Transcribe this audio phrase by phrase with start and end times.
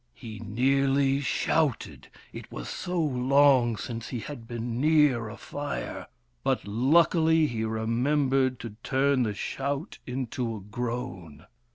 [0.15, 6.07] He nearly shouted, it was so long since he had been near a fire:
[6.43, 11.45] but, luckily, he remem bered to turn the shout into a groan.